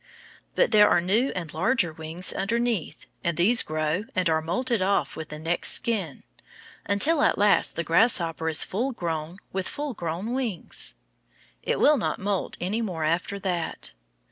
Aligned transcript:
But 0.55 0.71
there 0.71 0.89
are 0.89 0.99
new 0.99 1.29
and 1.35 1.53
larger 1.53 1.93
wings 1.93 2.33
underneath, 2.33 3.05
and 3.23 3.37
these 3.37 3.61
grow 3.61 4.05
and 4.15 4.27
are 4.31 4.41
moulted 4.41 4.81
off 4.81 5.15
with 5.15 5.29
the 5.29 5.37
next 5.37 5.73
skin, 5.73 6.23
until, 6.87 7.21
at 7.21 7.37
last, 7.37 7.75
the 7.75 7.83
grasshopper 7.83 8.49
is 8.49 8.63
full 8.63 8.93
grown, 8.93 9.37
with 9.53 9.67
full 9.69 9.93
grown 9.93 10.33
wings. 10.33 10.95
It 11.61 11.79
will 11.79 11.97
not 11.97 12.17
moult 12.17 12.57
any 12.59 12.81
more 12.81 13.03
after 13.03 13.37
that. 13.41 13.93